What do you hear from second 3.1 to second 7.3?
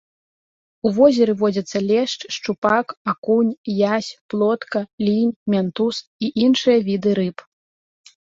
акунь, язь, плотка, лінь, мянтуз і іншыя віды